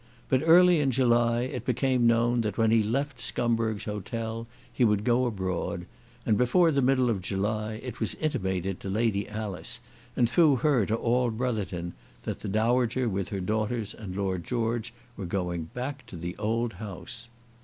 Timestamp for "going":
15.27-15.65